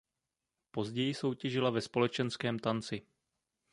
[0.71, 3.07] Později soutěžila ve společenském tanci.